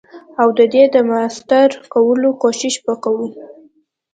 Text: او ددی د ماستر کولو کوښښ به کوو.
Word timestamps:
او 0.39 0.47
ددی 0.57 0.83
د 0.95 0.97
ماستر 1.11 1.67
کولو 1.93 2.29
کوښښ 2.41 2.73
به 2.85 2.93
کوو. 3.03 3.27